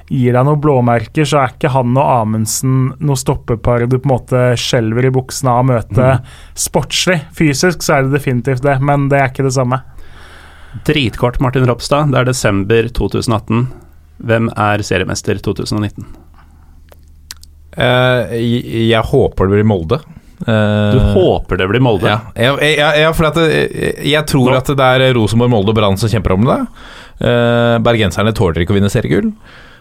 gir 0.10 0.34
deg 0.34 0.46
noen 0.46 0.62
blåmerker, 0.62 1.28
så 1.28 1.44
er 1.44 1.54
ikke 1.54 1.72
han 1.74 1.94
og 1.94 2.04
Amundsen 2.04 2.78
noe 2.98 3.20
stoppepar 3.20 3.86
du 3.86 4.00
på 4.00 4.08
en 4.08 4.13
måte 4.16 4.44
skjelver 4.60 5.10
i 5.10 5.13
buksene 5.13 5.54
av 5.54 5.62
å 5.62 5.68
møte 5.70 6.08
mm. 6.18 6.32
sportslig. 6.58 7.20
Fysisk 7.38 7.86
så 7.86 8.00
er 8.00 8.08
det 8.08 8.18
definitivt 8.18 8.66
det, 8.66 8.80
men 8.82 9.08
det 9.12 9.22
er 9.22 9.30
ikke 9.30 9.46
det 9.46 9.56
samme. 9.58 9.84
Dritkort, 10.86 11.39
Martin 11.44 11.68
Ropstad. 11.70 12.13
Det 12.13 12.22
er 12.22 12.30
desember 12.30 12.89
2018. 12.89 13.68
Hvem 14.30 14.50
er 14.58 14.84
seriemester 14.86 15.39
2019? 15.46 16.08
Uh, 17.78 17.84
eh, 17.86 18.34
jeg, 18.42 18.88
jeg, 18.89 19.04
håper 19.12 19.48
det 19.48 19.60
blir 19.60 19.70
Molde. 19.70 20.01
Uh, 20.39 20.96
du 20.96 21.00
håper 21.16 21.60
det 21.60 21.68
blir 21.70 21.84
Molde? 21.84 22.10
Ja, 22.10 22.20
jeg, 22.34 22.75
jeg, 22.80 23.00
jeg, 23.04 23.16
for 23.16 23.39
jeg, 23.39 23.96
jeg 24.10 24.25
tror 24.30 24.51
Nå. 24.51 24.60
at 24.60 24.72
det 24.82 24.92
er 24.98 25.16
Rosenborg, 25.18 25.54
Molde 25.54 25.74
og 25.74 25.80
Brann 25.80 26.00
som 26.01 26.12
kjemper 26.12 26.36
om 26.36 26.46
det. 26.50 26.60
Uh, 27.20 27.78
bergenserne 27.86 28.34
tåler 28.36 28.63
ikke 28.63 28.75
å 28.75 28.80
vinne 28.80 28.92
seriegull. 28.92 29.34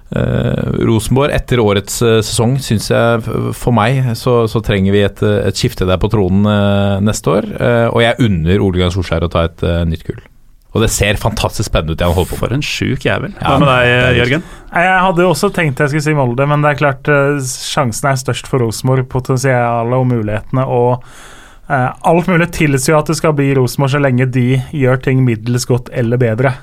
Uh, 0.09 0.87
Rosenborg 0.89 1.35
etter 1.37 1.61
årets 1.61 1.99
uh, 2.01 2.23
sesong 2.25 2.55
syns 2.65 2.87
jeg 2.89 3.21
for 3.53 3.77
meg 3.77 4.01
så, 4.17 4.47
så, 4.49 4.63
trenger 4.65 4.95
vi 4.95 5.03
et, 5.05 5.21
et 5.21 5.59
skifte 5.59 5.85
der 5.85 6.01
på 6.01 6.09
tronen 6.09 6.49
uh, 6.49 6.97
neste 7.05 7.35
år. 7.35 7.49
og 7.93 8.01
jeg 8.01 8.17
unner 8.25 8.65
Ole 8.65 8.79
Gunnar 8.81 8.95
Solskjær 8.95 9.27
å 9.27 9.33
ta 9.33 9.45
et 9.51 9.65
nytt 9.89 10.07
gull. 10.07 10.23
Og 10.77 10.85
det 10.85 10.91
ser 10.93 11.17
fantastisk 11.21 11.69
spennende 11.71 11.97
ut. 11.97 12.03
Jeg 12.05 12.29
på. 12.29 12.39
For 12.39 12.53
en 12.53 12.65
sjuk 12.65 13.05
jævel. 13.05 13.33
Hva 13.41 13.57
med 13.61 13.69
deg, 13.71 14.19
Jørgen? 14.19 14.45
Jeg 14.69 14.99
hadde 15.05 15.25
jo 15.25 15.31
også 15.33 15.49
tenkt 15.57 15.81
jeg 15.81 15.93
skulle 15.93 16.05
si 16.05 16.15
Molde, 16.17 16.45
men 16.49 16.65
det 16.65 16.71
er 16.71 16.81
klart 16.81 17.11
sjansen 17.49 18.11
er 18.11 18.21
størst 18.21 18.51
for 18.51 18.63
Rosenborg. 18.63 19.09
Potensialet 19.11 19.97
og 19.97 20.07
mulighetene 20.13 20.67
og 20.69 21.09
alt 21.69 22.29
mulig 22.31 22.51
tilsier 22.57 22.97
at 22.97 23.09
det 23.11 23.17
skal 23.19 23.35
bli 23.37 23.51
Rosenborg 23.57 23.97
så 23.97 24.01
lenge 24.01 24.29
de 24.33 24.61
gjør 24.77 25.01
ting 25.09 25.25
middels 25.25 25.67
godt 25.69 25.89
eller 25.93 26.21
bedre. 26.21 26.55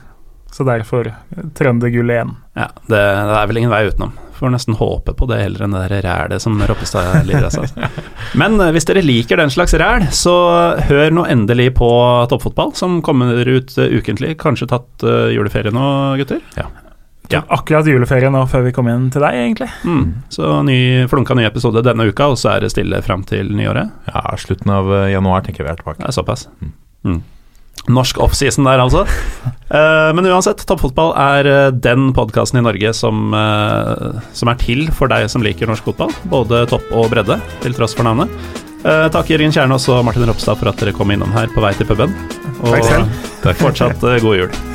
Så 0.56 0.64
derfor 0.64 1.10
trøndergull 1.58 2.14
igjen. 2.14 2.30
Ja, 2.56 2.70
det, 2.88 2.96
det, 2.96 3.34
er 3.36 3.50
vel 3.50 3.58
ingen 3.60 3.74
vei 3.74 3.82
utenom. 3.90 4.14
Får 4.38 4.54
nesten 4.54 4.78
håpe 4.80 5.12
på 5.16 5.28
det 5.28 5.42
heller 5.42 5.66
enn 5.66 5.76
det 5.76 6.00
rælet 6.06 6.44
som 6.44 6.56
Roppestad 6.64 7.28
lider 7.28 7.50
av. 7.50 7.58
Altså. 7.60 7.90
Men 8.40 8.56
eh, 8.64 8.72
hvis 8.76 8.88
dere 8.88 9.04
liker 9.04 9.42
den 9.42 9.52
slags 9.52 9.76
ræl, 9.80 10.08
så 10.16 10.36
hør 10.88 11.12
nå 11.12 11.26
endelig 11.32 11.74
på 11.76 11.90
Toppfotball, 12.32 12.72
som 12.80 13.02
kommer 13.04 13.36
ut 13.36 13.76
uh, 13.76 13.90
ukentlig. 14.00 14.38
Kanskje 14.40 14.70
tatt 14.72 15.04
uh, 15.04 15.28
juleferie 15.36 15.76
nå, 15.76 15.86
gutter? 16.24 16.40
Ja. 16.56 16.70
Ja. 17.34 17.44
Akkurat 17.52 17.88
juleferie 17.90 18.32
nå 18.32 18.46
før 18.48 18.68
vi 18.70 18.76
kom 18.76 18.88
inn 18.92 19.10
til 19.12 19.28
deg, 19.28 19.36
egentlig. 19.42 19.68
Mm. 19.84 20.08
Så 20.32 20.56
ny, 20.64 20.80
flunka 21.12 21.36
ny 21.36 21.50
episode 21.50 21.84
denne 21.84 22.08
uka, 22.08 22.32
og 22.32 22.40
så 22.40 22.54
er 22.54 22.64
det 22.64 22.72
stille 22.72 23.04
fram 23.04 23.28
til 23.28 23.52
nyåret? 23.60 23.92
Ja, 24.08 24.24
slutten 24.40 24.72
av 24.72 24.92
januar 25.12 25.44
tenker 25.44 25.68
vi 25.68 25.74
er 25.74 25.84
tilbake. 25.84 26.06
Det 26.06 26.14
er 26.14 26.20
såpass. 26.22 26.48
Mm. 26.64 26.76
Mm. 27.12 27.24
Norsk 27.92 28.20
offseason 28.24 28.65
der, 28.68 28.82
altså. 28.82 29.06
uh, 29.70 30.12
men 30.18 30.27
uansett, 30.30 30.63
toppfotball 30.68 31.13
er 31.22 31.50
uh, 31.50 31.72
den 31.72 32.10
podkasten 32.18 32.62
i 32.62 32.65
Norge 32.65 32.94
som, 32.98 33.34
uh, 33.36 34.22
som, 34.34 34.51
er 34.51 34.62
til 34.62 34.88
for 34.96 35.12
deg 35.12 35.30
som 35.32 35.46
liker 35.46 35.70
norsk 35.70 35.92
fotball. 35.92 36.13
Både 36.32 36.65
topp 36.72 36.89
og 36.96 37.12
bredde, 37.13 37.39
til 37.65 37.77
tross 37.77 37.98
for 37.98 38.08
navnet. 38.08 38.32
takk 38.86 39.30
Jørgen 39.32 39.54
Kjernås 39.54 39.89
og 39.89 40.04
Martin 40.06 40.27
Ropstad 40.30 40.60
for 40.60 40.70
at 40.70 40.82
dere 40.82 40.94
kom 40.94 41.13
innom 41.13 41.34
her 41.34 41.50
på 41.54 41.63
vei 41.63 41.74
til 41.77 41.89
puben. 41.89 42.13
Og 42.65 43.54
fortsatt 43.62 44.01
god 44.01 44.42
jul. 44.44 44.75